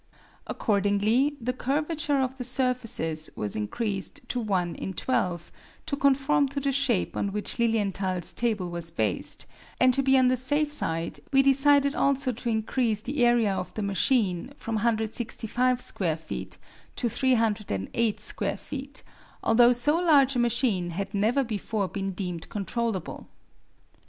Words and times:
Accordingly, 0.47 1.35
the 1.39 1.53
curvature 1.53 2.21
of 2.21 2.39
the 2.39 2.43
surfaces 2.43 3.29
was 3.35 3.55
increased 3.55 4.21
to 4.29 4.39
one 4.39 4.73
in 4.73 4.93
12, 4.95 5.51
to 5.85 5.95
conform 5.95 6.47
to 6.47 6.59
the 6.59 6.71
shape 6.71 7.15
on 7.15 7.31
which 7.31 7.59
Lilienthal's 7.59 8.33
table 8.33 8.71
was 8.71 8.89
based, 8.89 9.45
and 9.79 9.93
to 9.93 10.01
be 10.01 10.17
on 10.17 10.27
the 10.27 10.35
safe 10.35 10.73
side 10.73 11.19
we 11.31 11.43
decided 11.43 11.93
also 11.93 12.31
to 12.31 12.49
increase 12.49 13.01
the 13.03 13.23
area 13.23 13.53
of 13.53 13.75
the 13.75 13.83
machine 13.83 14.51
from 14.57 14.73
165 14.77 15.79
square 15.79 16.17
feet 16.17 16.57
to 16.95 17.07
308 17.07 18.19
square 18.19 18.57
feet, 18.57 19.03
although 19.43 19.71
so 19.71 19.99
large 19.99 20.35
a 20.35 20.39
machine 20.39 20.89
had 20.89 21.13
never 21.13 21.43
before 21.43 21.87
been 21.87 22.09
deemed 22.09 22.49
controllable. 22.49 23.27